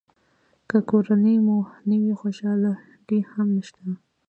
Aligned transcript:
که 0.69 0.77
کورنۍ 0.89 1.35
مو 1.45 1.57
نه 1.87 1.95
وي 2.01 2.13
خوشالي 2.21 3.19
هم 3.31 3.47
نشته. 3.57 3.81